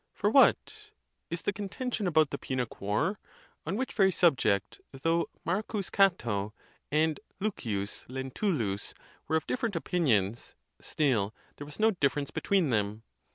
For 0.15 0.31
what! 0.31 0.93
is 1.29 1.43
the 1.43 1.53
contention 1.53 2.07
about 2.07 2.31
the 2.31 2.39
Punic 2.39 2.81
war? 2.81 3.19
on 3.67 3.75
which 3.75 3.93
very 3.93 4.11
subject, 4.11 4.81
though 4.91 5.29
M. 5.45 5.61
Cato 5.91 6.55
and 6.91 7.19
L. 7.39 7.51
Lentulus 8.09 8.95
were 9.27 9.35
of 9.35 9.45
different 9.45 9.75
opinions, 9.75 10.55
still 10.79 11.35
there 11.57 11.65
was 11.65 11.79
no 11.79 11.89
ON 11.89 11.93
GRIEF 11.93 11.97
OF 11.97 12.01
MIND. 12.01 12.01
113 12.01 12.01
difference 12.01 12.31
between 12.31 12.69
them. 12.71 13.03